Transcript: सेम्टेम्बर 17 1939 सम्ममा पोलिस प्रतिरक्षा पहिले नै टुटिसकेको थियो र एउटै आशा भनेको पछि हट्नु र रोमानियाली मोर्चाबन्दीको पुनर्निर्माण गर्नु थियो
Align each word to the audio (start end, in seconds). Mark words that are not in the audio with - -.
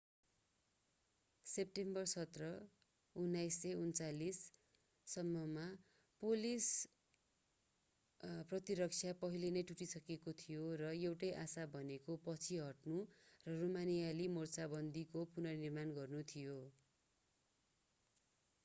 सेम्टेम्बर 1.45 2.05
17 2.11 2.47
1939 3.15 4.39
सम्ममा 5.07 5.65
पोलिस 6.21 6.69
प्रतिरक्षा 8.49 9.13
पहिले 9.21 9.53
नै 9.59 9.63
टुटिसकेको 9.67 10.35
थियो 10.41 10.65
र 10.83 10.89
एउटै 11.03 11.31
आशा 11.43 11.67
भनेको 11.77 12.17
पछि 12.25 12.59
हट्नु 12.63 12.99
र 13.45 13.57
रोमानियाली 13.59 14.29
मोर्चाबन्दीको 14.35 15.27
पुनर्निर्माण 15.37 15.97
गर्नु 16.01 16.27
थियो 16.35 16.59